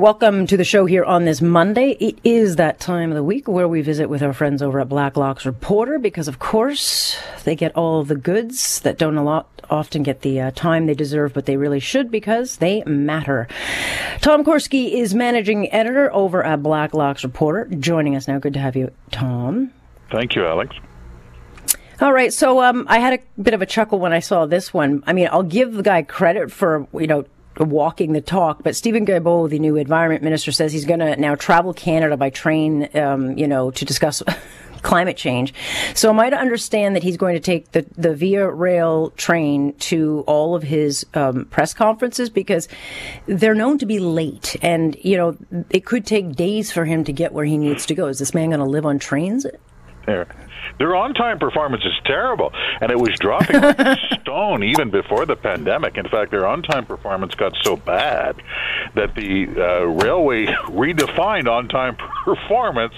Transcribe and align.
Welcome 0.00 0.48
to 0.48 0.56
the 0.56 0.64
show 0.64 0.86
here 0.86 1.04
on 1.04 1.24
this 1.24 1.40
Monday. 1.40 1.90
It 2.00 2.18
is 2.24 2.56
that 2.56 2.80
time 2.80 3.12
of 3.12 3.14
the 3.14 3.22
week 3.22 3.46
where 3.46 3.68
we 3.68 3.80
visit 3.80 4.08
with 4.08 4.24
our 4.24 4.32
friends 4.32 4.60
over 4.60 4.80
at 4.80 4.88
Blacklock's 4.88 5.46
Reporter 5.46 6.00
because, 6.00 6.26
of 6.26 6.40
course, 6.40 7.16
they 7.44 7.54
get 7.54 7.76
all 7.76 8.02
the 8.02 8.16
goods 8.16 8.80
that 8.80 8.98
don't 8.98 9.16
a 9.16 9.22
lot 9.22 9.46
often 9.70 10.02
get 10.02 10.22
the 10.22 10.40
uh, 10.40 10.50
time 10.50 10.86
they 10.86 10.94
deserve, 10.94 11.32
but 11.32 11.46
they 11.46 11.56
really 11.56 11.78
should 11.78 12.10
because 12.10 12.56
they 12.56 12.82
matter. 12.86 13.46
Tom 14.20 14.42
Korski 14.42 14.94
is 14.94 15.14
managing 15.14 15.72
editor 15.72 16.12
over 16.12 16.42
at 16.42 16.60
Blacklock's 16.60 17.22
Reporter, 17.22 17.66
joining 17.76 18.16
us 18.16 18.26
now. 18.26 18.40
Good 18.40 18.54
to 18.54 18.58
have 18.58 18.74
you, 18.74 18.90
Tom. 19.12 19.70
Thank 20.10 20.34
you, 20.34 20.44
Alex. 20.44 20.74
All 22.00 22.12
right, 22.12 22.32
so 22.32 22.60
um, 22.64 22.84
I 22.88 22.98
had 22.98 23.20
a 23.20 23.40
bit 23.40 23.54
of 23.54 23.62
a 23.62 23.66
chuckle 23.66 24.00
when 24.00 24.12
I 24.12 24.18
saw 24.18 24.44
this 24.44 24.74
one. 24.74 25.04
I 25.06 25.12
mean, 25.12 25.28
I'll 25.30 25.44
give 25.44 25.72
the 25.72 25.84
guy 25.84 26.02
credit 26.02 26.50
for 26.50 26.88
you 26.92 27.06
know 27.06 27.26
walking 27.58 28.12
the 28.12 28.20
talk. 28.20 28.62
But 28.62 28.76
Stephen 28.76 29.06
Guilbeault, 29.06 29.50
the 29.50 29.58
new 29.58 29.76
environment 29.76 30.22
minister, 30.22 30.52
says 30.52 30.72
he's 30.72 30.84
going 30.84 31.00
to 31.00 31.16
now 31.16 31.34
travel 31.34 31.72
Canada 31.72 32.16
by 32.16 32.30
train, 32.30 32.88
um, 32.96 33.36
you 33.38 33.46
know, 33.46 33.70
to 33.70 33.84
discuss. 33.84 34.22
climate 34.84 35.16
change. 35.16 35.52
So 35.94 36.10
am 36.10 36.20
I 36.20 36.30
to 36.30 36.36
understand 36.36 36.94
that 36.94 37.02
he's 37.02 37.16
going 37.16 37.34
to 37.34 37.40
take 37.40 37.72
the, 37.72 37.86
the 37.96 38.14
Via 38.14 38.48
Rail 38.48 39.10
train 39.12 39.72
to 39.78 40.22
all 40.26 40.54
of 40.54 40.62
his 40.62 41.04
um, 41.14 41.46
press 41.46 41.74
conferences 41.74 42.30
because 42.30 42.68
they're 43.26 43.54
known 43.54 43.78
to 43.78 43.86
be 43.86 43.98
late 43.98 44.56
and, 44.62 44.94
you 45.02 45.16
know, 45.16 45.36
it 45.70 45.86
could 45.86 46.06
take 46.06 46.36
days 46.36 46.70
for 46.70 46.84
him 46.84 47.02
to 47.04 47.12
get 47.12 47.32
where 47.32 47.46
he 47.46 47.56
needs 47.56 47.86
to 47.86 47.94
go. 47.94 48.06
Is 48.06 48.18
this 48.18 48.34
man 48.34 48.50
going 48.50 48.60
to 48.60 48.66
live 48.66 48.86
on 48.86 48.98
trains? 48.98 49.46
Their 50.78 50.96
on-time 50.96 51.38
performance 51.38 51.84
is 51.84 51.92
terrible, 52.04 52.52
and 52.80 52.90
it 52.90 52.98
was 52.98 53.18
dropping 53.18 53.60
like 53.60 53.78
a 53.78 53.96
stone 54.20 54.62
even 54.62 54.90
before 54.90 55.26
the 55.26 55.36
pandemic. 55.36 55.96
In 55.96 56.08
fact, 56.08 56.30
their 56.30 56.46
on-time 56.46 56.86
performance 56.86 57.34
got 57.34 57.54
so 57.62 57.76
bad 57.76 58.42
that 58.94 59.14
the 59.14 59.48
uh, 59.56 59.84
railway 59.84 60.46
redefined 60.66 61.48
on-time 61.48 61.96
performance 62.24 62.94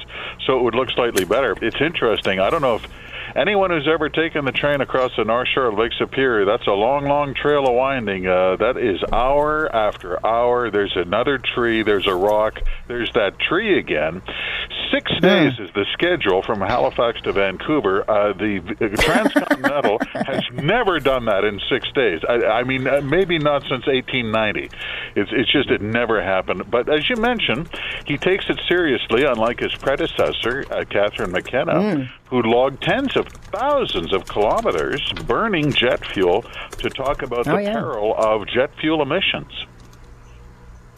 so 0.47 0.59
it 0.59 0.63
would 0.63 0.75
look 0.75 0.91
slightly 0.91 1.25
better. 1.25 1.57
It's 1.61 1.81
interesting. 1.81 2.41
I 2.41 2.51
don't 2.51 2.63
know 2.63 2.77
if 2.77 2.87
anyone 3.35 3.71
who's 3.71 3.89
ever 3.89 4.09
taken 4.09 4.45
the 4.45 4.53
train 4.53 4.81
across 4.81 5.13
the 5.17 5.25
North 5.25 5.49
Shore 5.49 5.67
of 5.67 5.79
Lake 5.79 5.93
Superior, 5.99 6.45
that's 6.45 6.67
a 6.67 6.73
long, 6.73 7.07
long 7.07 7.35
trail 7.35 7.67
of 7.67 7.75
winding. 7.75 8.27
Uh, 8.27 8.57
that 8.57 8.77
is 8.77 9.03
hour 9.13 9.75
after 9.75 10.25
hour. 10.25 10.71
There's 10.71 10.97
another 10.97 11.39
tree. 11.39 11.83
There's 11.83 12.07
a 12.07 12.15
rock. 12.15 12.61
There's 12.89 13.13
that 13.13 13.39
tree 13.39 13.79
again. 13.79 14.23
Six 14.93 15.11
days 15.21 15.53
is 15.59 15.71
the 15.75 15.85
schedule 15.93 16.43
from 16.43 16.61
Halifax 16.61 17.21
to 17.23 17.33
Vancouver. 17.33 18.09
Uh, 18.09 18.33
the 18.35 18.61
uh, 18.81 19.03
Transcontinental 19.03 19.99
has 20.13 20.45
never 20.53 21.01
done 21.01 21.25
that 21.25 21.45
in 21.45 21.61
six 21.69 21.91
days. 21.93 22.21
I, 22.29 22.45
I 22.45 22.63
mean, 22.63 22.87
uh, 22.87 23.01
maybe 23.01 23.39
not 23.39 23.63
since 23.63 23.87
1890. 23.87 24.71
It's, 25.17 25.31
it's 25.33 25.51
just 25.51 25.71
it 25.71 25.81
never 25.81 26.23
happened. 26.23 26.71
But 26.71 26.93
as 26.93 27.09
you 27.09 27.17
mentioned, 27.17 27.69
he 28.07 28.17
takes 28.17 28.49
it 28.49 28.61
seriously, 28.69 29.25
unlike 29.25 29.61
his 29.61 29.75
predecessor, 29.75 30.65
uh, 30.71 30.85
Catherine 30.85 31.33
McKenna, 31.33 31.75
mm. 31.75 32.11
who 32.29 32.43
logged 32.43 32.83
tens 32.83 33.17
of 33.17 33.27
thousands 33.29 34.13
of 34.13 34.27
kilometers 34.27 35.13
burning 35.27 35.73
jet 35.73 36.05
fuel 36.07 36.43
to 36.79 36.91
talk 36.91 37.23
about 37.23 37.49
oh, 37.49 37.57
the 37.57 37.63
yeah. 37.63 37.73
peril 37.73 38.15
of 38.17 38.47
jet 38.47 38.71
fuel 38.79 39.03
emissions. 39.03 39.67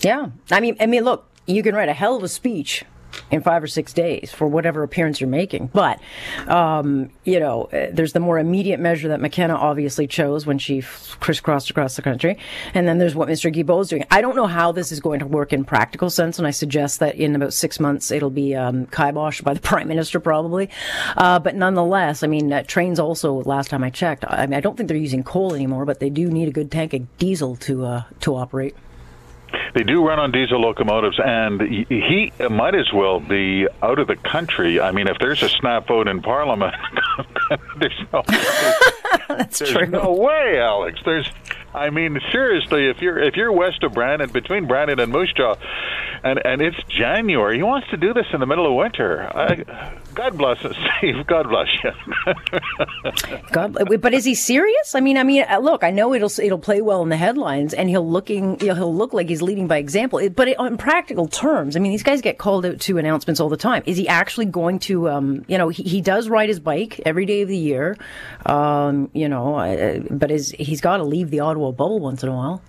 Yeah, 0.01 0.29
I 0.51 0.61
mean, 0.61 0.77
I 0.79 0.87
mean, 0.87 1.05
look, 1.05 1.29
you 1.47 1.63
can 1.63 1.75
write 1.75 1.89
a 1.89 1.95
hell 1.95 2.17
of 2.17 2.23
a 2.23 2.29
speech 2.29 2.85
in 3.31 3.43
five 3.43 3.63
or 3.63 3.67
six 3.67 3.93
days 3.93 4.31
for 4.33 4.47
whatever 4.47 4.83
appearance 4.83 5.21
you're 5.21 5.29
making. 5.29 5.69
But, 5.73 6.01
um, 6.47 7.11
you 7.25 7.41
know, 7.41 7.65
uh, 7.65 7.89
there's 7.93 8.13
the 8.13 8.21
more 8.21 8.39
immediate 8.39 8.81
measure 8.81 9.09
that 9.09 9.21
McKenna 9.21 9.55
obviously 9.55 10.07
chose 10.07 10.47
when 10.47 10.59
she 10.59 10.83
crisscrossed 11.21 11.71
across 11.71 11.97
the 11.97 12.03
country. 12.03 12.39
And 12.75 12.89
then 12.89 12.99
there's 12.99 13.15
what 13.15 13.29
Mr. 13.29 13.53
Guilbeault 13.53 13.83
is 13.83 13.89
doing. 13.89 14.05
I 14.11 14.21
don't 14.21 14.37
know 14.37 14.47
how 14.47 14.73
this 14.73 14.93
is 14.93 15.01
going 15.01 15.21
to 15.21 15.27
work 15.27 15.53
in 15.53 15.65
practical 15.65 16.11
sense. 16.11 16.39
And 16.39 16.47
I 16.47 16.51
suggest 16.51 17.01
that 17.01 17.17
in 17.17 17.35
about 17.35 17.53
six 17.53 17.79
months, 17.79 18.11
it'll 18.11 18.31
be, 18.31 18.55
um, 18.55 18.87
kiboshed 18.87 19.45
by 19.45 19.55
the 19.55 19.61
prime 19.69 19.89
minister 19.89 20.21
probably. 20.21 20.71
Uh, 21.17 21.39
but 21.39 21.55
nonetheless, 21.55 22.23
I 22.23 22.27
mean, 22.27 22.53
uh, 22.53 22.63
trains 22.63 22.99
also, 22.99 23.43
last 23.43 23.71
time 23.71 23.85
I 23.85 23.91
checked, 23.91 24.25
I 24.27 24.47
mean, 24.47 24.57
I 24.57 24.61
don't 24.61 24.77
think 24.77 24.89
they're 24.89 24.97
using 24.97 25.23
coal 25.23 25.55
anymore, 25.55 25.85
but 25.85 26.01
they 26.01 26.11
do 26.11 26.31
need 26.31 26.49
a 26.49 26.53
good 26.53 26.71
tank 26.71 26.95
of 26.95 27.19
diesel 27.19 27.57
to, 27.57 27.85
uh, 27.85 28.03
to 28.21 28.37
operate. 28.37 28.75
They 29.75 29.83
do 29.83 30.07
run 30.07 30.19
on 30.19 30.33
diesel 30.33 30.61
locomotives, 30.61 31.19
and 31.23 31.61
he 31.61 32.33
might 32.51 32.75
as 32.75 32.93
well 32.93 33.21
be 33.21 33.67
out 33.83 33.99
of 33.99 34.07
the 34.07 34.17
country. 34.17 34.81
I 34.81 34.93
mean, 34.93 35.09
if 35.09 35.19
there's 35.19 35.43
a 35.43 35.49
snap 35.49 35.87
vote 35.87 36.09
in 36.09 36.23
Parliament, 36.23 36.75
there's 37.79 38.01
no. 38.13 38.23
That's 39.29 39.59
there's 39.59 39.73
true. 39.73 39.87
no 39.87 40.13
way, 40.13 40.59
Alex. 40.61 41.01
There's 41.05 41.29
I 41.75 41.91
mean, 41.91 42.19
seriously, 42.33 42.89
if 42.89 43.03
you're 43.03 43.19
if 43.19 43.37
you're 43.37 43.53
west 43.53 43.83
of 43.83 43.93
Brandon, 43.93 44.31
between 44.31 44.67
Brandon 44.67 44.99
and 44.99 45.13
Moose 45.13 45.33
Jaw, 45.35 45.55
and 46.25 46.41
and 46.45 46.63
it's 46.63 46.83
January, 46.89 47.57
he 47.57 47.63
wants 47.63 47.89
to 47.91 47.97
do 47.97 48.15
this 48.15 48.27
in 48.33 48.41
the 48.41 48.47
middle 48.47 48.67
of 48.67 48.75
winter. 48.75 49.31
I, 49.37 49.65
God 50.19 50.37
bless 50.37 50.65
us, 50.65 50.75
Steve. 50.99 51.25
God 51.29 51.49
bless 51.49 51.69
you. 51.85 51.93
God, 53.53 53.79
but 54.01 54.13
is 54.13 54.25
he 54.25 54.35
serious? 54.35 54.97
I 54.97 55.01
mean, 55.01 55.17
I 55.17 55.23
mean, 55.23 55.45
uh, 55.49 55.59
look, 55.59 55.85
I 55.85 55.93
know 55.93 56.13
it'll 56.13 56.41
it'll 56.41 56.59
play 56.59 56.83
well 56.83 57.05
in 57.05 57.09
the 57.09 57.17
headlines, 57.17 57.73
and 57.73 57.89
he'll 57.89 58.11
looking 58.11 58.59
you 58.59 58.67
know, 58.67 58.75
he'll 58.75 58.93
look 58.93 59.13
like 59.13 59.29
he's 59.29 59.43
leading 59.43 59.69
by 59.69 59.77
example. 59.77 60.29
But 60.31 60.49
in 60.49 60.77
practical 60.77 61.29
terms, 61.29 61.77
I 61.77 61.79
mean, 61.79 61.93
these 61.93 62.03
guys 62.03 62.21
get 62.21 62.37
called 62.37 62.67
out 62.67 62.81
to 62.81 62.99
announcements 62.99 63.39
all 63.39 63.49
the 63.49 63.57
time. 63.57 63.85
Is 63.87 63.97
he 63.97 64.09
actually 64.09 64.47
going 64.47 64.81
to? 64.81 65.09
Um, 65.09 65.45
you 65.47 65.57
know, 65.57 65.69
he, 65.69 65.85
he 65.85 66.01
does 66.01 66.29
ride 66.29 66.49
his 66.49 66.59
bike 66.59 67.01
every 67.07 67.25
day 67.25 67.43
of 67.43 67.49
the 67.49 67.57
year. 67.57 67.97
Um, 68.45 69.11
you 69.13 69.29
know, 69.29 69.55
uh, 69.55 70.01
but 70.11 70.33
is 70.33 70.51
he's 70.51 70.81
got 70.81 70.97
to 70.97 71.05
leave 71.05 71.31
the 71.31 71.41
Ottawa 71.41 71.71
bubble 71.71 72.01
once 72.01 72.25
in 72.25 72.29
a 72.29 72.35
while. 72.35 72.61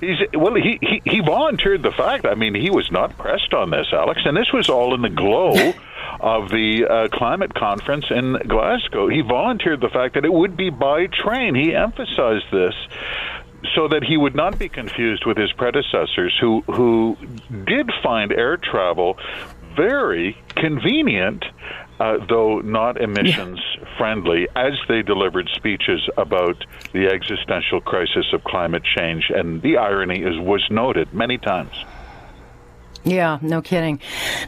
He's 0.00 0.18
well. 0.34 0.54
He, 0.54 0.78
he 0.82 1.02
he 1.04 1.20
volunteered 1.20 1.82
the 1.82 1.90
fact. 1.90 2.26
I 2.26 2.34
mean, 2.34 2.54
he 2.54 2.70
was 2.70 2.90
not 2.90 3.16
pressed 3.16 3.54
on 3.54 3.70
this, 3.70 3.86
Alex, 3.92 4.22
and 4.24 4.36
this 4.36 4.52
was 4.52 4.68
all 4.68 4.94
in 4.94 5.02
the 5.02 5.08
glow 5.08 5.52
of 6.20 6.50
the 6.50 6.86
uh, 6.88 7.08
climate 7.16 7.54
conference 7.54 8.06
in 8.10 8.34
Glasgow. 8.46 9.08
He 9.08 9.22
volunteered 9.22 9.80
the 9.80 9.88
fact 9.88 10.14
that 10.14 10.24
it 10.24 10.32
would 10.32 10.56
be 10.56 10.70
by 10.70 11.06
train. 11.06 11.54
He 11.54 11.74
emphasized 11.74 12.46
this 12.52 12.74
so 13.74 13.88
that 13.88 14.04
he 14.04 14.16
would 14.16 14.34
not 14.34 14.58
be 14.58 14.68
confused 14.68 15.24
with 15.26 15.36
his 15.36 15.52
predecessors, 15.52 16.36
who 16.40 16.60
who 16.66 17.16
did 17.66 17.90
find 18.02 18.32
air 18.32 18.56
travel 18.56 19.18
very 19.76 20.36
convenient 20.56 21.44
uh, 22.00 22.18
though 22.28 22.60
not 22.60 23.00
emissions 23.00 23.60
friendly, 23.96 24.48
as 24.54 24.72
they 24.88 25.02
delivered 25.02 25.48
speeches 25.54 26.08
about 26.16 26.64
the 26.92 27.08
existential 27.08 27.80
crisis 27.80 28.26
of 28.32 28.44
climate 28.44 28.82
change. 28.84 29.30
And 29.34 29.62
the 29.62 29.78
irony 29.78 30.22
is 30.22 30.38
was 30.38 30.66
noted 30.70 31.12
many 31.14 31.38
times. 31.38 31.72
Yeah, 33.04 33.38
no 33.40 33.62
kidding. 33.62 34.00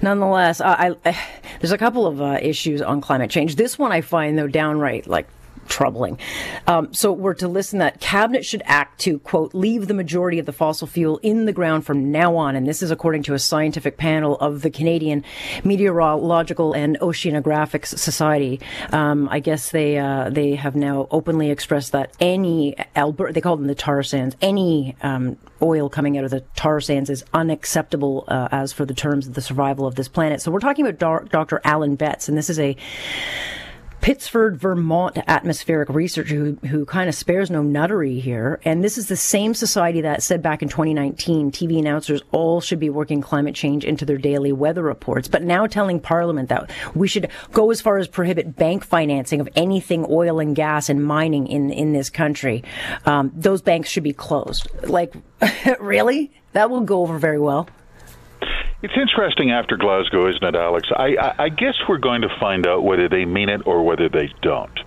Nonetheless, 0.02 0.60
I, 0.60 0.96
I, 1.04 1.16
there's 1.60 1.70
a 1.70 1.78
couple 1.78 2.06
of 2.06 2.20
uh, 2.20 2.38
issues 2.42 2.82
on 2.82 3.00
climate 3.00 3.30
change. 3.30 3.54
This 3.54 3.78
one 3.78 3.92
I 3.92 4.00
find 4.00 4.36
though 4.36 4.48
downright 4.48 5.06
like 5.06 5.28
troubling. 5.68 6.18
Um, 6.66 6.92
so 6.92 7.12
we're 7.12 7.34
to 7.34 7.48
listen 7.48 7.78
that 7.78 8.00
cabinet 8.00 8.44
should 8.44 8.62
act 8.64 9.00
to 9.00 9.18
quote 9.20 9.54
leave 9.54 9.86
the 9.86 9.94
majority 9.94 10.38
of 10.38 10.46
the 10.46 10.52
fossil 10.52 10.86
fuel 10.86 11.18
in 11.22 11.44
the 11.44 11.52
ground 11.52 11.86
from 11.86 12.10
now 12.10 12.36
on, 12.36 12.56
and 12.56 12.66
this 12.66 12.82
is 12.82 12.90
according 12.90 13.22
to 13.24 13.34
a 13.34 13.38
scientific 13.38 13.96
panel 13.96 14.36
of 14.38 14.62
the 14.62 14.70
Canadian 14.70 15.24
Meteorological 15.64 16.72
and 16.72 16.98
Oceanographic 17.00 17.86
Society. 17.86 18.60
Um, 18.92 19.28
I 19.30 19.40
guess 19.40 19.70
they 19.70 19.98
uh, 19.98 20.30
they 20.30 20.54
have 20.54 20.74
now 20.74 21.06
openly 21.10 21.50
expressed 21.50 21.92
that 21.92 22.12
any 22.20 22.76
Alberta 22.96 23.32
they 23.32 23.40
call 23.40 23.56
them 23.56 23.66
the 23.66 23.74
tar 23.74 24.02
sands 24.02 24.36
any 24.40 24.96
um, 25.02 25.36
oil 25.62 25.88
coming 25.88 26.18
out 26.18 26.24
of 26.24 26.30
the 26.30 26.40
tar 26.56 26.80
sands 26.80 27.10
is 27.10 27.24
unacceptable 27.34 28.24
uh, 28.28 28.48
as 28.50 28.72
for 28.72 28.84
the 28.84 28.94
terms 28.94 29.26
of 29.26 29.34
the 29.34 29.42
survival 29.42 29.86
of 29.86 29.94
this 29.94 30.08
planet. 30.08 30.40
So 30.40 30.50
we're 30.50 30.60
talking 30.60 30.86
about 30.86 31.30
Dr. 31.30 31.60
Alan 31.64 31.96
Betts, 31.96 32.28
and 32.28 32.36
this 32.36 32.50
is 32.50 32.58
a 32.58 32.76
Pittsford, 34.08 34.56
Vermont 34.56 35.18
atmospheric 35.26 35.90
researcher 35.90 36.34
who, 36.34 36.52
who 36.66 36.86
kind 36.86 37.10
of 37.10 37.14
spares 37.14 37.50
no 37.50 37.62
nuttery 37.62 38.20
here. 38.20 38.58
And 38.64 38.82
this 38.82 38.96
is 38.96 39.08
the 39.08 39.16
same 39.16 39.52
society 39.52 40.00
that 40.00 40.22
said 40.22 40.40
back 40.40 40.62
in 40.62 40.70
2019 40.70 41.52
TV 41.52 41.78
announcers 41.78 42.22
all 42.32 42.62
should 42.62 42.80
be 42.80 42.88
working 42.88 43.20
climate 43.20 43.54
change 43.54 43.84
into 43.84 44.06
their 44.06 44.16
daily 44.16 44.50
weather 44.50 44.82
reports, 44.82 45.28
but 45.28 45.42
now 45.42 45.66
telling 45.66 46.00
Parliament 46.00 46.48
that 46.48 46.70
we 46.94 47.06
should 47.06 47.28
go 47.52 47.70
as 47.70 47.82
far 47.82 47.98
as 47.98 48.08
prohibit 48.08 48.56
bank 48.56 48.82
financing 48.82 49.42
of 49.42 49.48
anything 49.54 50.06
oil 50.08 50.40
and 50.40 50.56
gas 50.56 50.88
and 50.88 51.04
mining 51.04 51.46
in, 51.46 51.68
in 51.68 51.92
this 51.92 52.08
country. 52.08 52.64
Um, 53.04 53.30
those 53.36 53.60
banks 53.60 53.90
should 53.90 54.04
be 54.04 54.14
closed. 54.14 54.68
Like, 54.84 55.12
really? 55.80 56.32
That 56.54 56.70
will 56.70 56.80
go 56.80 57.02
over 57.02 57.18
very 57.18 57.38
well. 57.38 57.68
It's 58.80 58.94
interesting 58.96 59.50
after 59.50 59.76
Glasgow, 59.76 60.28
isn't 60.28 60.44
it, 60.44 60.54
Alex? 60.54 60.88
I, 60.96 61.16
I, 61.20 61.44
I 61.44 61.48
guess 61.48 61.74
we're 61.88 61.98
going 61.98 62.22
to 62.22 62.28
find 62.38 62.64
out 62.64 62.84
whether 62.84 63.08
they 63.08 63.24
mean 63.24 63.48
it 63.48 63.62
or 63.66 63.82
whether 63.82 64.08
they 64.08 64.30
don't. 64.40 64.78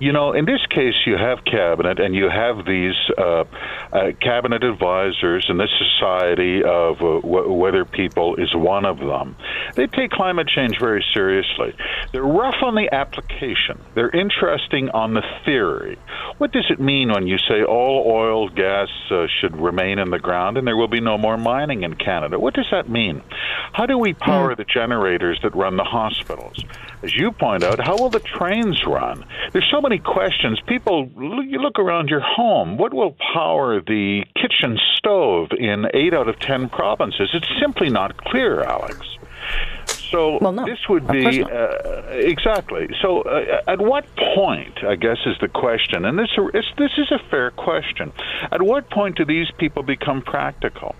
You 0.00 0.12
know, 0.12 0.32
in 0.32 0.44
this 0.44 0.64
case, 0.70 0.94
you 1.06 1.16
have 1.16 1.44
cabinet 1.44 2.00
and 2.00 2.16
you 2.16 2.28
have 2.28 2.66
these 2.66 2.94
uh, 3.16 3.44
uh, 3.92 4.12
cabinet 4.20 4.64
advisors, 4.64 5.46
and 5.48 5.60
this 5.60 5.70
society 5.78 6.64
of 6.64 7.00
uh, 7.00 7.20
w- 7.20 7.52
weather 7.52 7.84
people 7.84 8.34
is 8.34 8.52
one 8.54 8.84
of 8.84 8.98
them. 8.98 9.36
They 9.76 9.86
take 9.86 10.10
climate 10.10 10.48
change 10.48 10.80
very 10.80 11.04
seriously. 11.14 11.74
They're 12.10 12.24
rough 12.24 12.60
on 12.62 12.74
the 12.74 12.92
application. 12.92 13.80
They're 13.94 14.10
interesting 14.10 14.90
on 14.90 15.14
the 15.14 15.22
theory. 15.44 15.96
What 16.38 16.50
does 16.50 16.66
it 16.70 16.80
mean 16.80 17.12
when 17.12 17.28
you 17.28 17.38
say 17.38 17.62
all 17.62 18.10
oil, 18.10 18.48
gas 18.48 18.88
uh, 19.10 19.26
should 19.40 19.56
remain 19.56 20.00
in 20.00 20.10
the 20.10 20.18
ground 20.18 20.58
and 20.58 20.66
there 20.66 20.76
will 20.76 20.88
be 20.88 21.00
no 21.00 21.16
more 21.16 21.36
mining 21.36 21.84
in 21.84 21.94
Canada? 21.94 22.38
What 22.40 22.54
does 22.54 22.66
that 22.72 22.88
mean? 22.88 23.22
How 23.72 23.86
do 23.86 23.96
we 23.96 24.12
power 24.14 24.54
mm. 24.54 24.56
the 24.56 24.64
generators 24.64 25.38
that 25.44 25.54
run 25.54 25.76
the 25.76 25.84
hospitals? 25.84 26.64
As 27.02 27.14
you 27.14 27.32
point 27.32 27.62
out, 27.62 27.78
how 27.84 27.96
will 27.98 28.08
the 28.08 28.20
trains 28.20 28.82
run? 28.86 29.24
There's 29.52 29.68
so 29.70 29.80
many 29.84 29.98
questions. 29.98 30.60
People, 30.66 31.08
you 31.16 31.60
look 31.60 31.78
around 31.78 32.08
your 32.08 32.20
home. 32.20 32.78
What 32.78 32.92
will 32.92 33.14
power 33.34 33.80
the 33.80 34.24
kitchen 34.34 34.78
stove 34.96 35.50
in 35.56 35.86
eight 35.94 36.14
out 36.14 36.28
of 36.28 36.40
ten 36.40 36.68
provinces? 36.68 37.30
It's 37.32 37.48
simply 37.60 37.90
not 37.90 38.16
clear, 38.16 38.62
Alex. 38.62 38.98
So 39.86 40.38
well, 40.40 40.52
no, 40.52 40.64
this 40.64 40.88
would 40.88 41.06
be 41.06 41.42
uh, 41.42 42.02
exactly. 42.08 42.88
So 43.02 43.22
uh, 43.22 43.62
at 43.66 43.80
what 43.80 44.04
point, 44.34 44.82
I 44.84 44.96
guess, 44.96 45.18
is 45.26 45.36
the 45.40 45.48
question, 45.48 46.04
and 46.04 46.18
this 46.18 46.30
this 46.78 46.92
is 46.98 47.10
a 47.10 47.18
fair 47.30 47.50
question. 47.50 48.12
At 48.50 48.62
what 48.62 48.88
point 48.90 49.16
do 49.16 49.24
these 49.24 49.50
people 49.58 49.82
become 49.82 50.22
practical? 50.22 50.94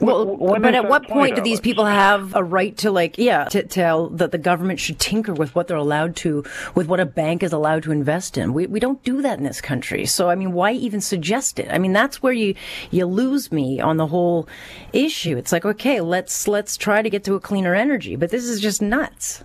Well, 0.00 0.36
when 0.36 0.62
but 0.62 0.74
at 0.74 0.88
what 0.88 1.04
point, 1.04 1.12
point 1.12 1.36
do 1.36 1.42
these 1.42 1.60
people 1.60 1.86
have 1.86 2.34
a 2.34 2.44
right 2.44 2.76
to, 2.78 2.90
like, 2.90 3.16
yeah, 3.16 3.44
to 3.44 3.62
tell 3.62 4.10
that 4.10 4.30
the 4.30 4.38
government 4.38 4.78
should 4.78 4.98
tinker 4.98 5.32
with 5.32 5.54
what 5.54 5.68
they're 5.68 5.76
allowed 5.76 6.16
to, 6.16 6.44
with 6.74 6.86
what 6.86 7.00
a 7.00 7.06
bank 7.06 7.42
is 7.42 7.52
allowed 7.52 7.82
to 7.84 7.92
invest 7.92 8.36
in? 8.36 8.52
We 8.52 8.66
we 8.66 8.78
don't 8.78 9.02
do 9.02 9.22
that 9.22 9.38
in 9.38 9.44
this 9.44 9.60
country. 9.60 10.04
So 10.04 10.28
I 10.28 10.34
mean, 10.34 10.52
why 10.52 10.72
even 10.72 11.00
suggest 11.00 11.58
it? 11.58 11.68
I 11.70 11.78
mean, 11.78 11.92
that's 11.92 12.22
where 12.22 12.32
you 12.32 12.54
you 12.90 13.06
lose 13.06 13.50
me 13.50 13.80
on 13.80 13.96
the 13.96 14.06
whole 14.06 14.48
issue. 14.92 15.36
It's 15.36 15.52
like, 15.52 15.64
okay, 15.64 16.00
let's 16.00 16.46
let's 16.46 16.76
try 16.76 17.00
to 17.00 17.08
get 17.08 17.24
to 17.24 17.34
a 17.34 17.40
cleaner 17.40 17.74
energy, 17.74 18.16
but 18.16 18.30
this 18.30 18.44
is 18.44 18.60
just 18.60 18.82
nuts. 18.82 19.42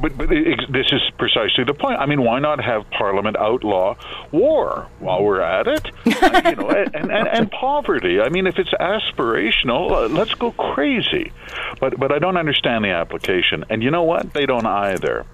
But, 0.00 0.16
but 0.16 0.32
it, 0.32 0.60
this 0.72 0.86
is 0.92 1.00
precisely 1.18 1.64
the 1.64 1.74
point. 1.74 1.98
I 1.98 2.06
mean, 2.06 2.22
why 2.22 2.38
not 2.38 2.62
have 2.62 2.88
Parliament 2.90 3.36
outlaw 3.36 3.96
war 4.30 4.88
while 5.00 5.24
we're 5.24 5.40
at 5.40 5.66
it? 5.66 5.86
you 6.04 6.12
know, 6.20 6.70
and, 6.70 7.10
and, 7.10 7.28
and, 7.28 7.50
poverty. 7.50 8.20
I 8.20 8.28
mean, 8.28 8.46
if 8.46 8.58
it's 8.58 8.70
aspirational, 8.70 9.90
uh, 9.90 10.08
let's 10.08 10.34
go 10.34 10.52
crazy. 10.52 11.32
But 11.80 11.98
but 11.98 12.12
I 12.12 12.18
don't 12.18 12.36
understand 12.36 12.84
the 12.84 12.90
application. 12.90 13.64
And 13.70 13.82
you 13.82 13.90
know 13.90 14.04
what? 14.04 14.32
They 14.32 14.46
don't 14.46 14.66
either. 14.66 15.26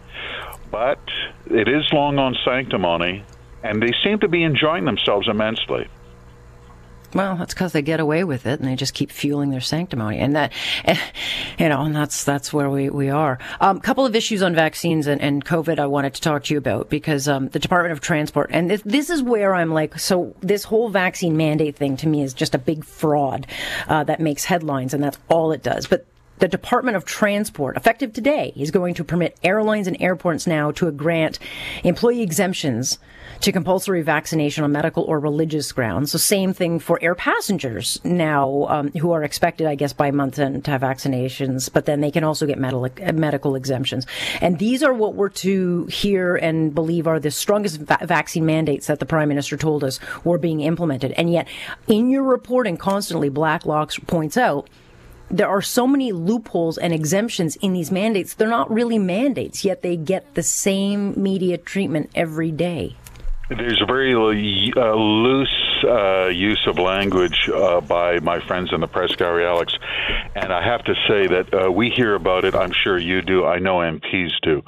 But 0.71 1.01
it 1.47 1.69
is 1.69 1.85
long 1.93 2.19
on 2.19 2.35
sanctimony, 2.45 3.25
and 3.63 3.83
they 3.83 3.93
seem 4.03 4.19
to 4.21 4.29
be 4.29 4.43
enjoying 4.43 4.87
themselves 4.87 5.29
immensely. 5.29 5.89
Well, 7.15 7.37
that's 7.37 7.55
because 7.55 7.73
they 7.73 7.83
get 7.83 8.01
away 8.01 8.25
with 8.25 8.45
it 8.45 8.59
and 8.59 8.69
they 8.69 8.75
just 8.75 8.93
keep 8.93 9.11
fueling 9.11 9.51
their 9.51 9.61
sanctimony. 9.61 10.19
And 10.19 10.35
that, 10.35 10.53
you 11.59 11.69
know, 11.69 11.83
and 11.83 11.95
that's, 11.95 12.25
that's 12.25 12.53
where 12.53 12.69
we, 12.69 12.91
we 12.91 13.09
are. 13.09 13.39
A 13.61 13.69
um, 13.69 13.81
couple 13.81 14.05
of 14.05 14.17
issues 14.17 14.43
on 14.43 14.55
vaccines 14.55 15.07
and, 15.07 15.21
and 15.21 15.45
COVID 15.45 15.79
I 15.79 15.87
wanted 15.87 16.15
to 16.15 16.21
talk 16.21 16.45
to 16.45 16.55
you 16.55 16.59
about 16.59 16.91
because, 16.91 17.29
um, 17.29 17.49
the 17.51 17.61
Department 17.61 17.93
of 17.93 18.01
Transport, 18.01 18.51
and 18.53 18.69
this, 18.69 18.83
this 18.85 19.11
is 19.11 19.23
where 19.23 19.55
I'm 19.55 19.73
like, 19.73 19.99
so 19.99 20.35
this 20.41 20.65
whole 20.65 20.89
vaccine 20.89 21.37
mandate 21.37 21.77
thing 21.77 21.97
to 21.99 22.09
me 22.09 22.23
is 22.23 22.35
just 22.35 22.55
a 22.55 22.59
big 22.59 22.85
fraud, 22.85 23.47
uh, 23.89 24.03
that 24.05 24.21
makes 24.21 24.45
headlines 24.45 24.93
and 24.93 25.03
that's 25.03 25.19
all 25.29 25.53
it 25.53 25.63
does. 25.63 25.87
But 25.87 26.07
the 26.39 26.49
Department 26.49 26.97
of 26.97 27.05
Transport, 27.05 27.77
effective 27.77 28.13
today, 28.13 28.53
is 28.57 28.71
going 28.71 28.95
to 28.95 29.05
permit 29.05 29.37
airlines 29.43 29.87
and 29.87 30.01
airports 30.01 30.47
now 30.47 30.71
to 30.73 30.91
grant 30.91 31.39
employee 31.85 32.23
exemptions 32.23 32.99
to 33.41 33.53
compulsory 33.53 34.03
vaccination 34.03 34.65
on 34.65 34.73
medical 34.73 35.05
or 35.05 35.21
religious 35.21 35.71
grounds. 35.73 36.13
So 36.13 36.19
same 36.19 36.53
thing 36.53 36.79
for 36.79 36.99
air 37.03 37.15
passengers 37.15 38.01
now, 38.05 38.67
um, 38.69 38.91
who 38.93 39.13
are 39.13 39.23
expected, 39.23 39.67
I 39.67 39.75
guess, 39.75 39.93
by 39.93 40.11
month 40.11 40.39
end 40.39 40.65
to 40.65 40.71
have 40.71 40.83
vaccinations, 40.83 41.73
but 41.73 41.87
then 41.87 42.01
they 42.01 42.11
can 42.11 42.25
also 42.25 42.47
get 42.47 42.59
medical, 42.59 42.89
medical 43.13 43.55
exemptions. 43.55 44.07
And 44.41 44.59
these 44.59 44.83
are 44.83 44.93
what 44.93 45.15
we're 45.15 45.29
to 45.31 45.87
hear 45.87 46.37
and 46.37 46.75
believe 46.75 47.07
are 47.07 47.21
the 47.21 47.31
strongest 47.31 47.81
va- 47.81 47.99
vaccine 48.03 48.47
mandates 48.47 48.87
that 48.87 48.99
the 48.99 49.07
Prime 49.07 49.29
Minister 49.29 49.57
told 49.57 49.85
us 49.85 50.01
were 50.25 50.39
being 50.39 50.61
implemented. 50.61 51.13
And 51.13 51.31
yet, 51.33 51.49
in 51.87 52.11
your 52.11 52.23
reporting 52.23 52.77
constantly, 52.77 53.31
Blacklock's 53.31 53.99
points 53.99 54.37
out 54.37 54.69
there 55.31 55.49
are 55.49 55.63
so 55.63 55.87
many 55.87 56.13
loopholes 56.13 56.79
and 56.79 56.93
exemptions 56.93 57.57
in 57.57 57.73
these 57.73 57.91
mandates. 57.91 58.35
They're 58.35 58.49
not 58.49 58.71
really 58.71 58.99
mandates, 58.99 59.65
yet 59.65 59.83
they 59.83 59.97
get 59.97 60.35
the 60.35 60.43
same 60.43 61.21
media 61.21 61.59
treatment 61.59 62.11
every 62.15 62.51
day. 62.51 62.97
There's 63.51 63.81
a 63.83 63.87
very 63.87 64.15
uh, 64.15 64.95
loose 64.95 65.64
uh, 65.85 66.29
use 66.29 66.67
of 66.67 66.79
language 66.79 67.49
uh, 67.49 67.81
by 67.81 68.19
my 68.21 68.41
friends 68.47 68.73
in 68.73 68.81
the 68.81 68.87
press, 68.87 69.15
Gary 69.17 69.47
Alex, 69.47 69.77
and 70.35 70.53
I 70.53 70.65
have 70.65 70.85
to 70.85 70.95
say 71.09 71.27
that 71.29 71.55
uh, 71.55 71.71
we 71.71 71.91
hear 71.91 72.15
about 72.15 72.45
it. 72.45 72.55
I'm 72.55 72.73
sure 72.73 72.99
you 72.99 73.23
do. 73.23 73.45
I 73.45 73.59
know 73.59 73.77
MPs 73.77 74.33
do. 74.43 74.63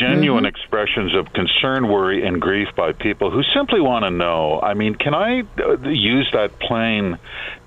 Genuine 0.00 0.44
mm-hmm. 0.44 0.46
expressions 0.46 1.14
of 1.14 1.32
concern, 1.32 1.88
worry, 1.88 2.26
and 2.26 2.40
grief 2.40 2.68
by 2.76 2.92
people 2.92 3.30
who 3.30 3.42
simply 3.54 3.80
want 3.80 4.04
to 4.04 4.10
know. 4.10 4.60
I 4.60 4.74
mean, 4.74 4.94
can 4.94 5.14
I 5.14 5.42
uh, 5.58 5.88
use 5.88 6.28
that 6.32 6.58
plane 6.58 7.18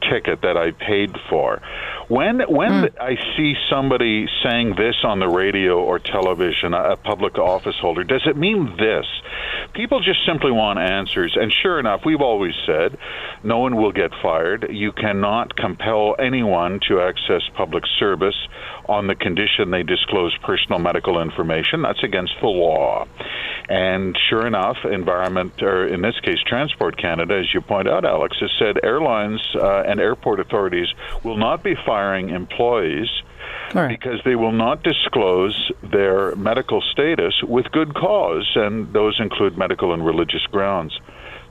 ticket 0.10 0.42
that 0.42 0.58
I 0.58 0.72
paid 0.72 1.16
for? 1.30 1.62
When 2.08 2.42
when 2.42 2.72
mm. 2.72 3.00
I 3.00 3.16
see 3.38 3.56
somebody 3.70 4.28
saying 4.44 4.76
this 4.76 4.96
on 5.04 5.20
the 5.20 5.30
radio 5.30 5.80
or 5.82 5.98
television, 6.00 6.74
a 6.74 6.98
public 6.98 7.38
office 7.38 7.76
holder, 7.80 8.04
does 8.04 8.24
it 8.26 8.36
mean 8.36 8.76
this? 8.78 9.06
People 9.74 10.02
just 10.02 10.20
simply 10.26 10.52
want 10.52 10.80
answers. 10.80 11.38
And 11.40 11.54
sure 11.54 11.80
enough, 11.80 12.02
we've 12.06 12.22
always 12.22 12.54
said 12.66 12.71
no 13.44 13.60
one 13.60 13.76
will 13.76 13.92
get 13.92 14.12
fired. 14.22 14.68
You 14.70 14.92
cannot 14.92 15.56
compel 15.56 16.16
anyone 16.20 16.80
to 16.88 17.02
access 17.02 17.42
public 17.56 17.84
service 18.00 18.36
on 18.88 19.08
the 19.08 19.16
condition 19.16 19.72
they 19.72 19.84
disclose 19.84 20.36
personal 20.44 20.80
medical 20.80 21.22
information. 21.22 21.82
That's 21.82 22.04
against 22.04 22.34
the 22.42 22.48
law. 22.48 23.08
And 23.70 24.18
sure 24.30 24.46
enough, 24.46 24.78
Environment, 24.84 25.54
or 25.62 25.88
in 25.88 26.02
this 26.02 26.20
case, 26.20 26.40
Transport 26.46 26.98
Canada, 26.98 27.40
as 27.40 27.54
you 27.54 27.62
point 27.62 27.88
out, 27.88 28.06
Alex, 28.06 28.38
has 28.40 28.52
said 28.60 28.78
airlines 28.84 29.42
uh, 29.56 29.84
and 29.88 30.00
airport 30.00 30.40
authorities 30.40 30.88
will 31.24 31.38
not 31.38 31.64
be 31.64 31.76
firing 31.86 32.30
employees. 32.30 33.08
Right. 33.74 33.88
because 33.88 34.20
they 34.26 34.36
will 34.36 34.52
not 34.52 34.84
disclose 34.84 35.72
their 35.82 36.36
medical 36.36 36.82
status 36.92 37.34
with 37.42 37.72
good 37.72 37.94
cause, 37.94 38.50
and 38.56 38.92
those 38.92 39.18
include 39.20 39.58
medical 39.58 39.94
and 39.94 40.06
religious 40.06 40.46
grounds. 40.52 41.00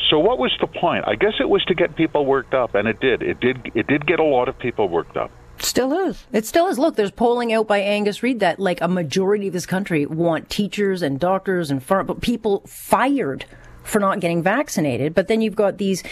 So, 0.09 0.19
what 0.19 0.39
was 0.39 0.53
the 0.61 0.67
point? 0.67 1.05
I 1.07 1.15
guess 1.15 1.35
it 1.41 1.49
was 1.49 1.65
to 1.67 1.75
get 1.75 1.95
people 1.95 2.27
worked 2.27 2.55
up, 2.55 2.75
and 2.75 2.89
it 2.89 3.01
did. 3.01 3.23
It 3.23 3.41
did. 3.41 3.71
It 3.75 3.87
did 3.87 4.07
get 4.07 4.19
a 4.19 4.25
lot 4.25 4.49
of 4.49 4.59
people 4.59 4.89
worked 4.89 5.17
up. 5.17 5.31
Still 5.59 5.93
is. 6.09 6.25
It 6.33 6.47
still 6.47 6.69
is. 6.69 6.79
Look, 6.79 6.97
there's 6.97 7.11
polling 7.11 7.53
out 7.53 7.69
by 7.69 7.79
Angus 7.79 8.23
Reid 8.23 8.41
that 8.41 8.59
like 8.59 8.81
a 8.81 8.89
majority 8.89 9.47
of 9.49 9.53
this 9.53 9.67
country 9.67 10.07
want 10.07 10.49
teachers 10.49 11.03
and 11.03 11.21
doctors 11.21 11.71
and 11.71 11.83
far- 11.83 12.05
people 12.15 12.63
fired 12.67 13.45
for 13.83 13.99
not 13.99 14.21
getting 14.21 14.43
vaccinated. 14.43 15.15
But 15.15 15.29
then 15.29 15.41
you've 15.41 15.57
got 15.57 15.79
these 15.79 16.03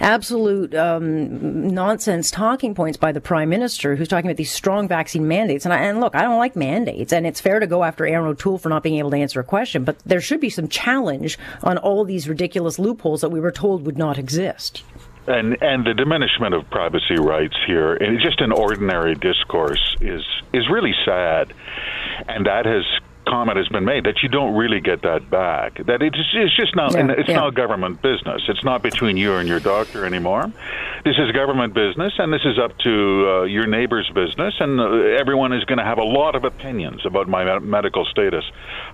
absolute 0.00 0.74
um, 0.74 1.68
nonsense 1.68 2.30
talking 2.30 2.74
points 2.74 2.96
by 2.96 3.12
the 3.12 3.20
prime 3.20 3.48
minister 3.48 3.96
who's 3.96 4.08
talking 4.08 4.28
about 4.28 4.36
these 4.36 4.52
strong 4.52 4.88
vaccine 4.88 5.26
mandates. 5.28 5.64
And, 5.64 5.72
I, 5.72 5.78
and 5.78 6.00
look, 6.00 6.14
I 6.14 6.22
don't 6.22 6.38
like 6.38 6.56
mandates, 6.56 7.12
and 7.12 7.26
it's 7.26 7.40
fair 7.40 7.60
to 7.60 7.66
go 7.66 7.84
after 7.84 8.06
Erin 8.06 8.26
O'Toole 8.26 8.58
for 8.58 8.68
not 8.68 8.82
being 8.82 8.96
able 8.96 9.10
to 9.10 9.16
answer 9.16 9.40
a 9.40 9.44
question, 9.44 9.84
but 9.84 9.98
there 10.00 10.20
should 10.20 10.40
be 10.40 10.50
some 10.50 10.68
challenge 10.68 11.38
on 11.62 11.78
all 11.78 12.04
these 12.04 12.28
ridiculous 12.28 12.78
loopholes 12.78 13.20
that 13.20 13.30
we 13.30 13.40
were 13.40 13.52
told 13.52 13.86
would 13.86 13.98
not 13.98 14.18
exist 14.18 14.82
and 15.26 15.56
and 15.62 15.86
the 15.86 15.94
diminishment 15.94 16.54
of 16.54 16.68
privacy 16.70 17.16
rights 17.16 17.56
here, 17.66 17.94
and 17.94 18.20
just 18.20 18.40
an 18.40 18.52
ordinary 18.52 19.14
discourse, 19.14 19.96
is 20.00 20.22
is 20.52 20.68
really 20.70 20.94
sad, 21.04 21.52
and 22.28 22.46
that 22.46 22.66
has 22.66 22.84
comment 23.34 23.58
has 23.58 23.66
been 23.68 23.84
made 23.84 24.04
that 24.04 24.22
you 24.22 24.28
don't 24.28 24.54
really 24.54 24.80
get 24.80 25.02
that 25.02 25.28
back. 25.28 25.84
That 25.86 26.02
it's, 26.02 26.16
it's 26.34 26.56
just 26.56 26.76
not 26.76 26.94
yeah, 26.94 27.10
it's 27.18 27.28
yeah. 27.28 27.40
not 27.40 27.54
government 27.54 28.00
business. 28.00 28.42
It's 28.48 28.62
not 28.62 28.80
between 28.80 29.16
you 29.16 29.34
and 29.34 29.48
your 29.48 29.58
doctor 29.58 30.04
anymore. 30.04 30.52
This 31.04 31.16
is 31.18 31.32
government 31.32 31.74
business, 31.74 32.12
and 32.18 32.32
this 32.32 32.44
is 32.44 32.60
up 32.60 32.78
to 32.78 32.92
uh, 33.28 33.42
your 33.42 33.66
neighbor's 33.66 34.08
business, 34.14 34.54
and 34.60 34.80
uh, 34.80 34.84
everyone 35.22 35.52
is 35.52 35.64
going 35.64 35.78
to 35.78 35.84
have 35.84 35.98
a 35.98 36.04
lot 36.04 36.36
of 36.36 36.44
opinions 36.44 37.04
about 37.04 37.26
my 37.28 37.58
medical 37.58 38.04
status. 38.04 38.44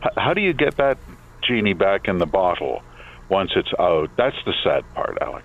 H- 0.03 0.17
how 0.17 0.33
do 0.33 0.41
you 0.41 0.55
get 0.55 0.79
that 0.79 0.97
genie 1.43 1.75
back 1.75 2.09
in 2.09 2.17
the 2.17 2.31
bottle 2.41 2.83
once 3.29 3.51
it's 3.55 3.75
out? 3.79 4.09
That's 4.17 4.41
the 4.47 4.55
sad 4.65 4.85
part, 4.95 5.19
Alex. 5.21 5.45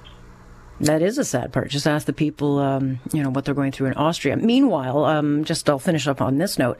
That 0.81 1.01
is 1.01 1.17
a 1.17 1.23
sad 1.23 1.53
part. 1.53 1.69
Just 1.69 1.87
ask 1.87 2.05
the 2.05 2.13
people, 2.13 2.59
um, 2.59 2.99
you 3.13 3.23
know, 3.23 3.29
what 3.29 3.45
they're 3.45 3.53
going 3.53 3.71
through 3.71 3.87
in 3.87 3.93
Austria. 3.93 4.35
Meanwhile, 4.35 5.05
um, 5.05 5.45
just 5.45 5.69
I'll 5.69 5.79
finish 5.79 6.05
up 6.05 6.21
on 6.21 6.37
this 6.37 6.59
note. 6.59 6.77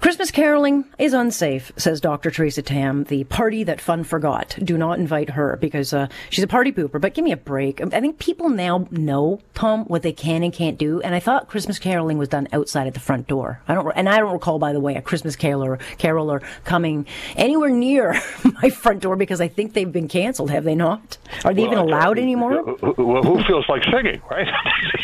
Christmas 0.00 0.30
caroling 0.30 0.84
is 0.98 1.12
unsafe, 1.12 1.72
says 1.76 2.00
Dr. 2.00 2.30
Teresa 2.30 2.62
Tam, 2.62 3.04
the 3.04 3.24
party 3.24 3.64
that 3.64 3.80
fun 3.80 4.04
forgot. 4.04 4.56
Do 4.62 4.78
not 4.78 5.00
invite 5.00 5.30
her 5.30 5.58
because 5.60 5.92
uh, 5.92 6.06
she's 6.30 6.44
a 6.44 6.48
party 6.48 6.70
pooper. 6.72 7.00
But 7.00 7.14
give 7.14 7.24
me 7.24 7.32
a 7.32 7.36
break. 7.36 7.80
I 7.80 8.00
think 8.00 8.20
people 8.20 8.48
now 8.48 8.86
know, 8.92 9.40
Tom, 9.54 9.84
what 9.86 10.02
they 10.02 10.12
can 10.12 10.44
and 10.44 10.52
can't 10.52 10.78
do. 10.78 11.00
And 11.00 11.14
I 11.14 11.18
thought 11.18 11.48
Christmas 11.48 11.80
caroling 11.80 12.18
was 12.18 12.28
done 12.28 12.46
outside 12.52 12.86
at 12.86 12.94
the 12.94 13.00
front 13.00 13.26
door. 13.26 13.60
I 13.66 13.74
don't, 13.74 13.90
and 13.96 14.08
I 14.08 14.18
don't 14.18 14.32
recall, 14.32 14.60
by 14.60 14.72
the 14.72 14.80
way, 14.80 14.94
a 14.94 15.02
Christmas 15.02 15.34
caroler, 15.34 15.78
caroler 15.98 16.42
coming 16.64 17.06
anywhere 17.34 17.70
near 17.70 18.20
my 18.62 18.70
front 18.70 19.02
door 19.02 19.16
because 19.16 19.40
I 19.40 19.48
think 19.48 19.72
they've 19.72 19.90
been 19.90 20.08
canceled. 20.08 20.50
Have 20.50 20.62
they 20.62 20.76
not? 20.76 21.18
Are 21.44 21.52
they 21.52 21.62
well, 21.62 21.72
even 21.72 21.78
allowed 21.78 22.18
anymore? 22.18 22.62
Well, 22.62 23.15
who 23.22 23.42
feels 23.44 23.68
like 23.68 23.82
singing, 23.84 24.20
right? 24.30 24.48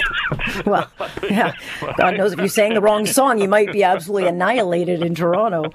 well, 0.66 0.90
yeah. 1.31 1.54
God 1.97 2.16
knows 2.16 2.33
if 2.33 2.40
you 2.40 2.49
sang 2.49 2.75
the 2.75 2.81
wrong 2.81 3.07
song, 3.07 3.40
you 3.40 3.49
might 3.49 3.73
be 3.73 3.85
absolutely 3.85 4.28
annihilated 4.28 5.02
in 5.02 5.14
Toronto. 5.14 5.71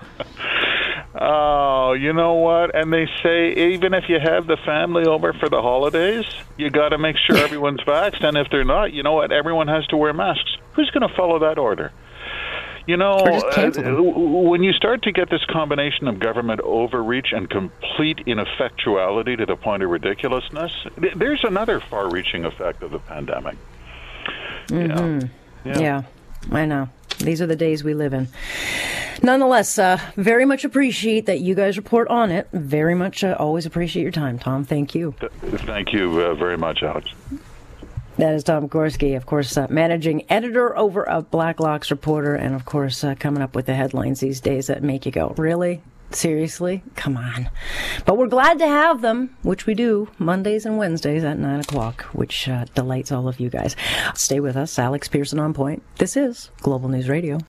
Oh, 1.20 1.94
you 1.94 2.14
know 2.14 2.36
what? 2.36 2.76
And 2.76 2.94
they 2.94 3.08
say 3.24 3.74
even 3.74 3.94
if 3.94 4.04
you 4.08 4.20
have 4.20 4.46
the 4.46 4.58
family 4.66 5.06
over 5.06 5.34
for 5.34 5.50
the 5.50 5.62
holidays, 5.62 6.26
you 6.58 6.70
got 6.70 6.90
to 6.90 6.98
make 6.98 7.16
sure 7.18 7.38
everyone's 7.38 7.82
vaxxed. 7.88 8.24
And 8.24 8.38
if 8.38 8.50
they're 8.52 8.64
not, 8.64 8.94
you 8.94 9.02
know 9.02 9.14
what? 9.14 9.32
Everyone 9.32 9.68
has 9.68 9.86
to 9.88 9.98
wear 9.98 10.14
masks. 10.14 10.58
Who's 10.74 10.92
going 10.92 11.08
to 11.08 11.16
follow 11.16 11.40
that 11.40 11.58
order? 11.58 11.92
You 12.88 12.96
know, 12.96 13.18
uh, 13.18 13.70
when 14.50 14.64
you 14.64 14.72
start 14.72 15.04
to 15.04 15.12
get 15.12 15.30
this 15.30 15.44
combination 15.50 16.08
of 16.08 16.20
government 16.20 16.62
overreach 16.62 17.34
and 17.34 17.50
complete 17.50 18.20
ineffectuality 18.26 19.38
to 19.38 19.46
the 19.46 19.58
point 19.58 19.84
of 19.84 19.90
ridiculousness, 19.90 20.72
there's 21.16 21.44
another 21.44 21.82
far 21.82 22.10
reaching 22.10 22.46
effect 22.46 22.82
of 22.84 22.92
the 22.92 23.00
pandemic. 23.00 23.58
Mm-hmm. 24.68 25.28
Yeah. 25.68 25.80
yeah, 25.80 26.04
I 26.50 26.66
know. 26.66 26.88
These 27.20 27.42
are 27.42 27.48
the 27.48 27.56
days 27.58 27.84
we 27.84 27.94
live 27.94 28.14
in. 28.14 28.30
Nonetheless, 29.22 29.78
uh, 29.80 30.00
very 30.16 30.46
much 30.46 30.64
appreciate 30.64 31.26
that 31.26 31.40
you 31.42 31.56
guys 31.56 31.76
report 31.76 32.08
on 32.08 32.32
it. 32.32 32.48
Very 32.54 32.96
much 32.96 33.24
uh, 33.24 33.36
always 33.38 33.66
appreciate 33.66 34.04
your 34.04 34.12
time, 34.12 34.40
Tom. 34.40 34.64
Thank 34.64 34.96
you. 34.96 35.14
Thank 35.42 35.92
you 35.92 36.22
uh, 36.22 36.36
very 36.36 36.58
much, 36.58 36.84
Alex. 36.84 37.10
That 38.18 38.34
is 38.34 38.44
Tom 38.44 38.68
Korski, 38.68 39.16
of 39.16 39.28
course, 39.28 39.56
uh, 39.58 39.68
managing 39.70 40.26
editor 40.28 40.76
over 40.76 41.08
of 41.08 41.30
Blacklock's 41.30 41.92
Reporter, 41.92 42.34
and 42.34 42.56
of 42.56 42.66
course, 42.66 43.04
uh, 43.04 43.14
coming 43.14 43.44
up 43.44 43.56
with 43.56 43.68
the 43.68 43.76
headlines 43.76 44.22
these 44.22 44.42
days 44.42 44.68
that 44.68 44.82
make 44.82 45.06
you 45.06 45.12
go, 45.12 45.36
really? 45.38 45.84
Seriously? 46.10 46.84
Come 46.96 47.16
on. 47.16 47.50
But 48.06 48.18
we're 48.18 48.28
glad 48.28 48.58
to 48.60 48.68
have 48.68 49.02
them, 49.02 49.36
which 49.44 49.68
we 49.68 49.76
do 49.76 50.10
Mondays 50.18 50.66
and 50.66 50.78
Wednesdays 50.78 51.24
at 51.24 51.38
9 51.38 51.60
o'clock, 51.60 52.04
which 52.06 52.48
uh, 52.48 52.66
delights 52.74 53.12
all 53.12 53.28
of 53.28 53.40
you 53.40 53.50
guys. 53.50 53.76
Stay 54.16 54.40
with 54.40 54.56
us. 54.56 54.80
Alex 54.80 55.08
Pearson 55.08 55.38
on 55.38 55.54
point. 55.54 55.84
This 55.98 56.18
is 56.18 56.50
Global 56.62 56.90
News 56.90 57.10
Radio. 57.10 57.40